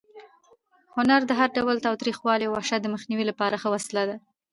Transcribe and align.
هنر 0.95 1.21
د 1.25 1.31
هر 1.39 1.49
ډول 1.57 1.77
تاوتریخوالي 1.85 2.45
او 2.47 2.53
وحشت 2.55 2.81
د 2.83 2.87
مخنیوي 2.95 3.25
لپاره 3.31 3.55
ښه 3.61 3.69
وسله 3.75 4.03
ده. 4.09 4.15